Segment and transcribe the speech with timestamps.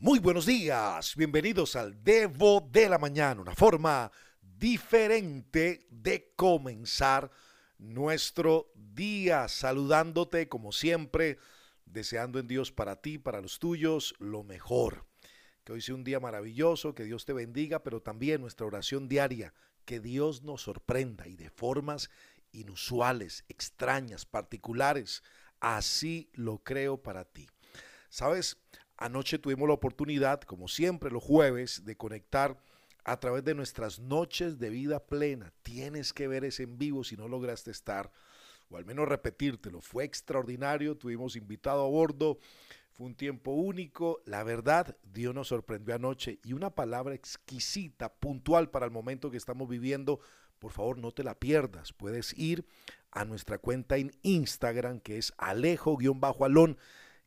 [0.00, 7.32] Muy buenos días, bienvenidos al Devo de la Mañana, una forma diferente de comenzar
[7.78, 11.38] nuestro día, saludándote como siempre,
[11.84, 15.04] deseando en Dios para ti, para los tuyos, lo mejor.
[15.64, 19.52] Que hoy sea un día maravilloso, que Dios te bendiga, pero también nuestra oración diaria,
[19.84, 22.08] que Dios nos sorprenda y de formas
[22.52, 25.24] inusuales, extrañas, particulares.
[25.58, 27.48] Así lo creo para ti.
[28.10, 28.56] Sabes,
[28.98, 32.58] Anoche tuvimos la oportunidad, como siempre los jueves, de conectar
[33.04, 35.52] a través de nuestras noches de vida plena.
[35.62, 38.10] Tienes que ver ese en vivo si no lograste estar,
[38.68, 39.80] o al menos repetírtelo.
[39.80, 42.40] Fue extraordinario, tuvimos invitado a bordo,
[42.90, 44.20] fue un tiempo único.
[44.26, 49.36] La verdad, Dios nos sorprendió anoche y una palabra exquisita, puntual para el momento que
[49.36, 50.18] estamos viviendo.
[50.58, 51.92] Por favor, no te la pierdas.
[51.92, 52.66] Puedes ir
[53.12, 56.76] a nuestra cuenta en Instagram, que es alejo-alón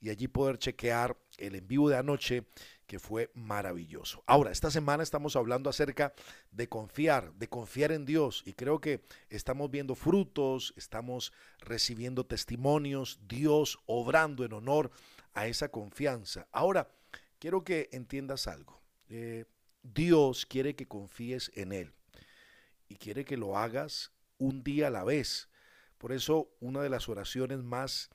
[0.01, 2.43] y allí poder chequear el en vivo de anoche
[2.87, 4.21] que fue maravilloso.
[4.25, 6.13] Ahora, esta semana estamos hablando acerca
[6.51, 13.19] de confiar, de confiar en Dios y creo que estamos viendo frutos, estamos recibiendo testimonios,
[13.29, 14.91] Dios obrando en honor
[15.33, 16.47] a esa confianza.
[16.51, 16.91] Ahora,
[17.39, 18.81] quiero que entiendas algo.
[19.07, 19.45] Eh,
[19.83, 21.93] Dios quiere que confíes en Él
[22.89, 25.47] y quiere que lo hagas un día a la vez.
[25.97, 28.09] Por eso una de las oraciones más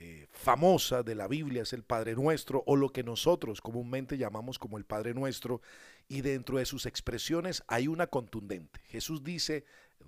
[0.00, 4.56] eh, famosa de la Biblia es el Padre Nuestro o lo que nosotros comúnmente llamamos
[4.56, 5.60] como el Padre Nuestro
[6.06, 8.80] y dentro de sus expresiones hay una contundente.
[8.84, 9.64] Jesús dice,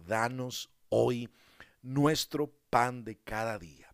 [0.06, 1.28] danos hoy
[1.82, 3.92] nuestro pan de cada día.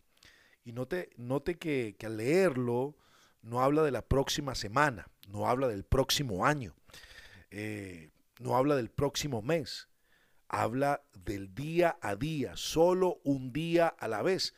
[0.65, 2.95] Y note, note que, al leerlo
[3.41, 6.75] no habla de la próxima semana, no habla del próximo año,
[7.51, 9.89] eh, no habla del próximo mes,
[10.47, 14.53] habla del día a día, solo un día a la vez.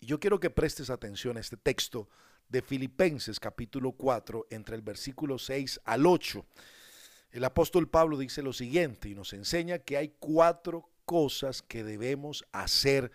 [0.00, 2.08] Y yo quiero que prestes atención a este texto
[2.48, 6.46] de Filipenses capítulo 4, entre el versículo 6 al 8.
[7.32, 12.46] El apóstol Pablo dice lo siguiente y nos enseña que hay cuatro cosas que debemos
[12.50, 13.12] hacer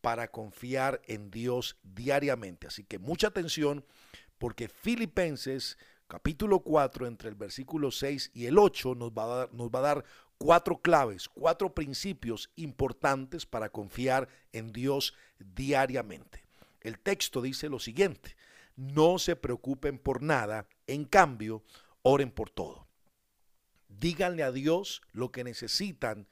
[0.00, 2.68] para confiar en Dios diariamente.
[2.68, 3.84] Así que mucha atención
[4.38, 5.76] porque Filipenses
[6.06, 9.80] capítulo 4 entre el versículo 6 y el 8 nos va a dar, nos va
[9.80, 10.04] a dar
[10.38, 16.44] cuatro claves, cuatro principios importantes para confiar en Dios diariamente.
[16.80, 18.36] El texto dice lo siguiente,
[18.76, 21.64] no se preocupen por nada, en cambio,
[22.02, 22.86] oren por todo.
[23.88, 26.28] Díganle a Dios lo que necesitan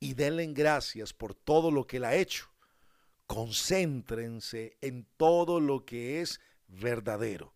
[0.00, 2.50] y denle gracias por todo lo que Él ha hecho.
[3.26, 7.54] Concéntrense en todo lo que es verdadero,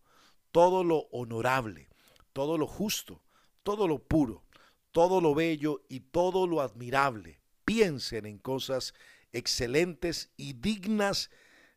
[0.51, 1.89] todo lo honorable,
[2.31, 3.21] todo lo justo,
[3.63, 4.48] todo lo puro
[4.91, 7.39] todo lo bello y todo lo admirable.
[7.65, 8.93] Piensen en cosas
[9.31, 11.29] excelentes y dignas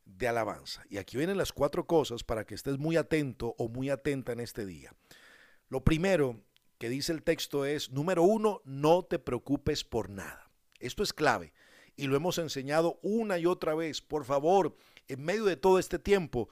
[0.04, 0.84] de alabanza.
[0.88, 4.40] Y aquí vienen las cuatro cosas para que estés muy atento o muy atenta en
[4.40, 4.94] este día.
[5.68, 6.42] Lo primero
[6.78, 10.50] que dice el texto es, número uno, no te preocupes por nada.
[10.80, 11.52] Esto es clave
[11.96, 14.00] y lo hemos enseñado una y otra vez.
[14.00, 14.76] Por favor,
[15.08, 16.48] en medio de todo este tiempo,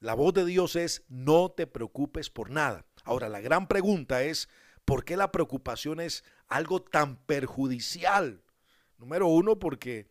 [0.00, 2.86] la voz de Dios es, no te preocupes por nada.
[3.04, 4.48] Ahora, la gran pregunta es,
[4.90, 8.42] ¿Por qué la preocupación es algo tan perjudicial?
[8.98, 10.10] Número uno, porque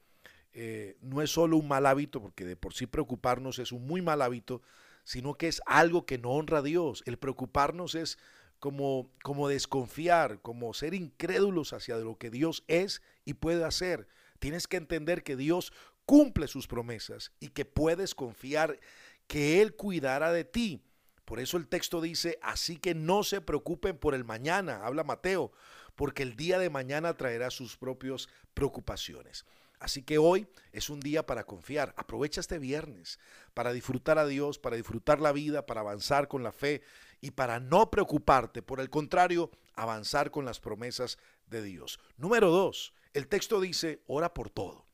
[0.53, 4.01] eh, no es solo un mal hábito, porque de por sí preocuparnos es un muy
[4.01, 4.61] mal hábito,
[5.03, 7.03] sino que es algo que no honra a Dios.
[7.05, 8.17] El preocuparnos es
[8.59, 14.07] como, como desconfiar, como ser incrédulos hacia lo que Dios es y puede hacer.
[14.39, 15.73] Tienes que entender que Dios
[16.05, 18.79] cumple sus promesas y que puedes confiar
[19.27, 20.81] que Él cuidará de ti.
[21.29, 25.51] Por eso el texto dice, así que no se preocupen por el mañana, habla Mateo,
[25.93, 29.45] porque el día de mañana traerá sus propias preocupaciones.
[29.79, 31.93] Así que hoy es un día para confiar.
[31.97, 33.19] Aprovecha este viernes
[33.53, 36.81] para disfrutar a Dios, para disfrutar la vida, para avanzar con la fe
[37.21, 38.63] y para no preocuparte.
[38.63, 41.99] Por el contrario, avanzar con las promesas de Dios.
[42.17, 44.87] Número dos, el texto dice, ora por todo.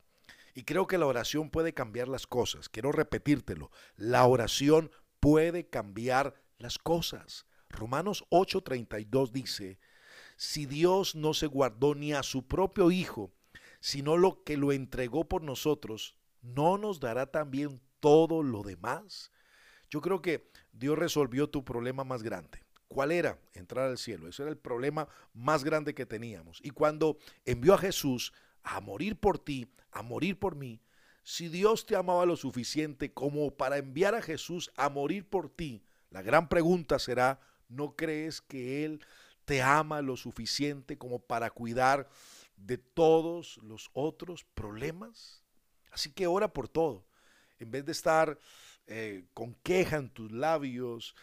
[0.52, 2.68] Y creo que la oración puede cambiar las cosas.
[2.68, 3.70] Quiero repetírtelo.
[3.96, 4.90] La oración
[5.26, 7.46] puede cambiar las cosas.
[7.68, 9.80] Romanos 8:32 dice,
[10.36, 13.32] si Dios no se guardó ni a su propio Hijo,
[13.80, 19.32] sino lo que lo entregó por nosotros, ¿no nos dará también todo lo demás?
[19.90, 22.62] Yo creo que Dios resolvió tu problema más grande.
[22.86, 23.40] ¿Cuál era?
[23.52, 24.28] Entrar al cielo.
[24.28, 26.60] Ese era el problema más grande que teníamos.
[26.62, 30.80] Y cuando envió a Jesús a morir por ti, a morir por mí,
[31.28, 35.82] si Dios te amaba lo suficiente como para enviar a Jesús a morir por ti,
[36.08, 39.04] la gran pregunta será, ¿no crees que Él
[39.44, 42.08] te ama lo suficiente como para cuidar
[42.56, 45.42] de todos los otros problemas?
[45.90, 47.04] Así que ora por todo.
[47.58, 48.38] En vez de estar
[48.86, 51.16] eh, con queja en tus labios,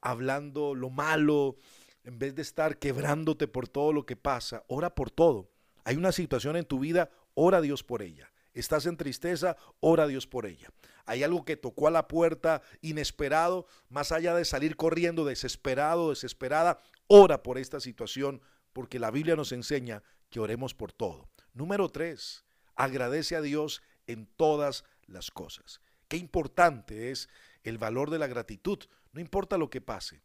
[0.00, 1.58] hablando lo malo,
[2.02, 5.48] en vez de estar quebrándote por todo lo que pasa, ora por todo.
[5.84, 8.33] Hay una situación en tu vida, ora Dios por ella.
[8.54, 10.70] Estás en tristeza, ora a Dios por ella.
[11.04, 16.80] Hay algo que tocó a la puerta inesperado, más allá de salir corriendo desesperado, desesperada,
[17.08, 18.40] ora por esta situación,
[18.72, 21.28] porque la Biblia nos enseña que oremos por todo.
[21.52, 22.44] Número tres,
[22.76, 25.80] agradece a Dios en todas las cosas.
[26.08, 27.28] Qué importante es
[27.64, 28.78] el valor de la gratitud,
[29.12, 30.22] no importa lo que pase.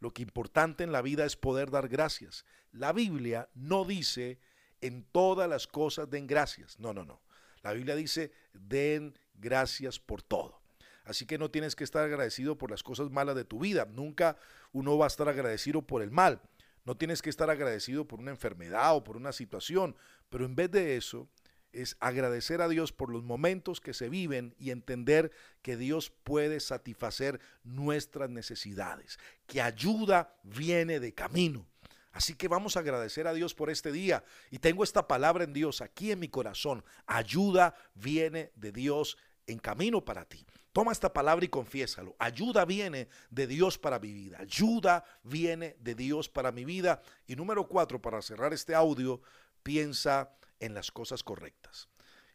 [0.00, 2.46] Lo que importante en la vida es poder dar gracias.
[2.72, 4.40] La Biblia no dice
[4.80, 6.78] en todas las cosas den gracias.
[6.78, 7.20] No, no, no.
[7.62, 10.60] La Biblia dice den gracias por todo.
[11.04, 13.86] Así que no tienes que estar agradecido por las cosas malas de tu vida.
[13.90, 14.36] Nunca
[14.72, 16.40] uno va a estar agradecido por el mal.
[16.84, 19.96] No tienes que estar agradecido por una enfermedad o por una situación.
[20.28, 21.28] Pero en vez de eso,
[21.72, 25.30] es agradecer a Dios por los momentos que se viven y entender
[25.62, 31.66] que Dios puede satisfacer nuestras necesidades, que ayuda viene de camino.
[32.12, 34.24] Así que vamos a agradecer a Dios por este día.
[34.50, 36.84] Y tengo esta palabra en Dios aquí en mi corazón.
[37.06, 39.16] Ayuda viene de Dios
[39.46, 40.44] en camino para ti.
[40.72, 42.14] Toma esta palabra y confiésalo.
[42.18, 44.38] Ayuda viene de Dios para mi vida.
[44.38, 47.02] Ayuda viene de Dios para mi vida.
[47.26, 49.20] Y número cuatro, para cerrar este audio,
[49.62, 51.88] piensa en las cosas correctas.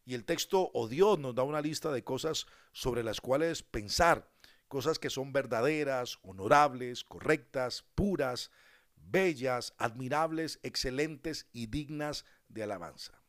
[0.05, 4.29] Y el texto o Dios nos da una lista de cosas sobre las cuales pensar,
[4.67, 8.51] cosas que son verdaderas, honorables, correctas, puras,
[9.09, 13.21] bellas, admirables, excelentes y dignas de alabanza.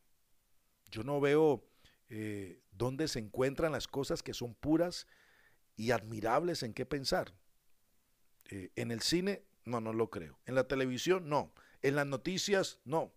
[0.91, 1.65] Yo no veo
[2.09, 5.07] eh, dónde se encuentran las cosas que son puras
[5.77, 7.35] y admirables en qué pensar.
[8.51, 10.39] Eh, en el cine, no, no lo creo.
[10.47, 11.53] En la televisión, no.
[11.83, 13.13] En las noticias, no.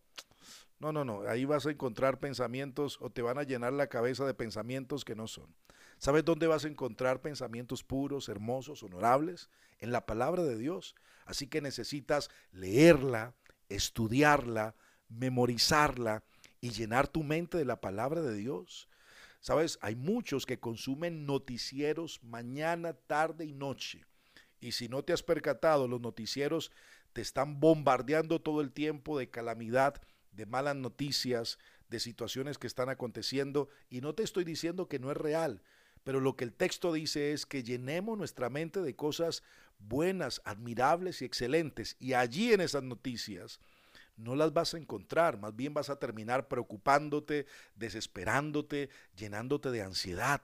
[0.79, 1.21] No, no, no.
[1.27, 5.15] Ahí vas a encontrar pensamientos o te van a llenar la cabeza de pensamientos que
[5.15, 5.53] no son.
[5.99, 9.49] ¿Sabes dónde vas a encontrar pensamientos puros, hermosos, honorables?
[9.79, 10.95] En la palabra de Dios.
[11.25, 13.35] Así que necesitas leerla,
[13.67, 14.75] estudiarla,
[15.09, 16.23] memorizarla
[16.61, 18.87] y llenar tu mente de la palabra de Dios.
[19.41, 24.05] Sabes, hay muchos que consumen noticieros mañana, tarde y noche.
[24.61, 26.71] Y si no te has percatado, los noticieros
[27.11, 30.01] te están bombardeando todo el tiempo de calamidad
[30.31, 31.59] de malas noticias,
[31.89, 33.67] de situaciones que están aconteciendo.
[33.89, 35.61] Y no te estoy diciendo que no es real,
[36.03, 39.43] pero lo que el texto dice es que llenemos nuestra mente de cosas
[39.79, 41.95] buenas, admirables y excelentes.
[41.99, 43.59] Y allí en esas noticias
[44.15, 50.41] no las vas a encontrar, más bien vas a terminar preocupándote, desesperándote, llenándote de ansiedad.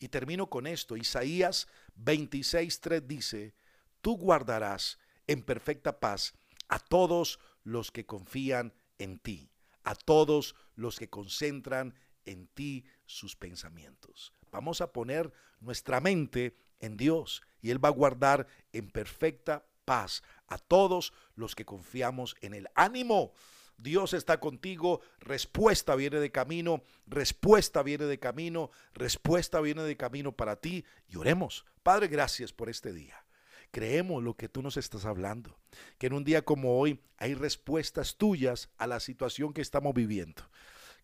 [0.00, 0.96] Y termino con esto.
[0.96, 1.68] Isaías
[2.02, 3.54] 26.3 dice,
[4.00, 6.34] tú guardarás en perfecta paz
[6.68, 9.50] a todos los que confían en ti,
[9.84, 11.94] a todos los que concentran
[12.24, 14.32] en ti sus pensamientos.
[14.50, 20.22] Vamos a poner nuestra mente en Dios y Él va a guardar en perfecta paz
[20.48, 23.32] a todos los que confiamos en el ánimo.
[23.78, 30.32] Dios está contigo, respuesta viene de camino, respuesta viene de camino, respuesta viene de camino
[30.32, 31.64] para ti y oremos.
[31.84, 33.24] Padre, gracias por este día.
[33.70, 35.58] Creemos lo que tú nos estás hablando,
[35.98, 40.42] que en un día como hoy hay respuestas tuyas a la situación que estamos viviendo.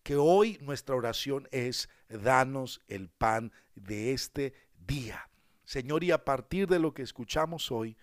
[0.05, 4.53] Que hoy nuestra oración es, danos el pan de este
[4.85, 5.31] día.
[5.63, 7.97] Señor, y a partir de lo que escuchamos hoy,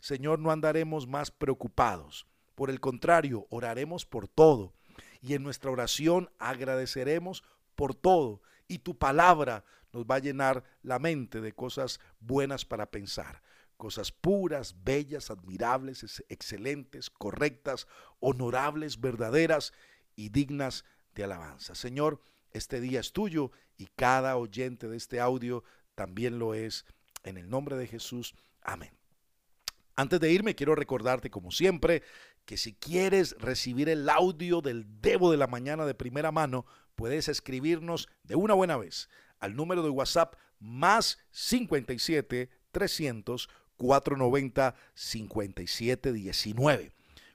[0.00, 2.26] Señor, no andaremos más preocupados.
[2.56, 4.74] Por el contrario, oraremos por todo.
[5.22, 7.44] Y en nuestra oración agradeceremos
[7.76, 8.42] por todo.
[8.66, 13.42] Y tu palabra nos va a llenar la mente de cosas buenas para pensar
[13.76, 17.86] cosas puras, bellas, admirables, excelentes, correctas,
[18.18, 19.72] honorables, verdaderas
[20.16, 20.84] y dignas
[21.14, 21.74] de alabanza.
[21.74, 22.20] Señor,
[22.52, 26.84] este día es tuyo y cada oyente de este audio también lo es.
[27.22, 28.92] En el nombre de Jesús, amén.
[29.96, 32.02] Antes de irme, quiero recordarte, como siempre,
[32.44, 37.28] que si quieres recibir el audio del Debo de la Mañana de primera mano, puedes
[37.28, 46.92] escribirnos de una buena vez al número de WhatsApp más 57 300 490 5719.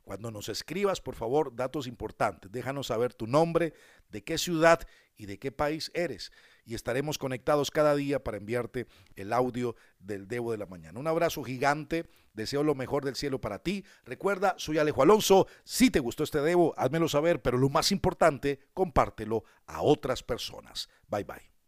[0.10, 2.52] Cuando nos escribas, por favor, datos importantes.
[2.52, 3.76] Déjanos saber tu nombre,
[4.10, 4.80] de qué ciudad
[5.16, 6.32] y de qué país eres.
[6.66, 11.00] Y estaremos conectados cada día para enviarte el audio del Debo de la Mañana.
[11.00, 12.10] Un abrazo gigante.
[12.34, 13.86] Deseo lo mejor del cielo para ti.
[14.04, 15.46] Recuerda, soy Alejo Alonso.
[15.64, 17.44] Si te gustó este Debo, házmelo saber.
[17.44, 20.90] Pero lo más importante, compártelo a otras personas.
[21.08, 21.59] Bye bye.